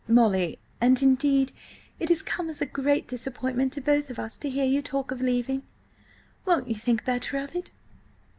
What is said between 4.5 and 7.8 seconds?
you talk of leaving. Won't you think better of it?"